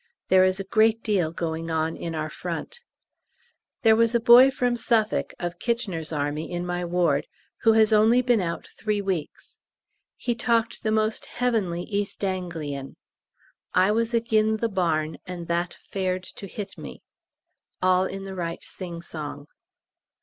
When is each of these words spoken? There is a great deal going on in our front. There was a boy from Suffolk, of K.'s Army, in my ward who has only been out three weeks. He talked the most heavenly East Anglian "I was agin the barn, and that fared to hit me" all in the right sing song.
There 0.29 0.43
is 0.43 0.59
a 0.59 0.63
great 0.63 1.03
deal 1.03 1.31
going 1.31 1.69
on 1.69 1.95
in 1.95 2.15
our 2.15 2.31
front. 2.31 2.79
There 3.83 3.95
was 3.95 4.15
a 4.15 4.19
boy 4.19 4.49
from 4.49 4.75
Suffolk, 4.75 5.35
of 5.37 5.59
K.'s 5.59 6.11
Army, 6.11 6.49
in 6.51 6.65
my 6.65 6.83
ward 6.83 7.27
who 7.61 7.73
has 7.73 7.93
only 7.93 8.23
been 8.23 8.41
out 8.41 8.65
three 8.79 8.99
weeks. 8.99 9.59
He 10.17 10.33
talked 10.33 10.81
the 10.81 10.89
most 10.91 11.27
heavenly 11.27 11.83
East 11.83 12.23
Anglian 12.23 12.95
"I 13.75 13.91
was 13.91 14.15
agin 14.15 14.57
the 14.57 14.69
barn, 14.69 15.17
and 15.27 15.47
that 15.47 15.75
fared 15.91 16.23
to 16.23 16.47
hit 16.47 16.79
me" 16.79 17.03
all 17.79 18.05
in 18.05 18.23
the 18.23 18.33
right 18.33 18.63
sing 18.63 19.03
song. 19.03 19.45